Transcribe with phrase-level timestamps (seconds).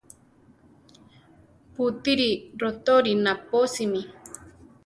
[1.73, 4.01] Pútiri rotorí naposimi.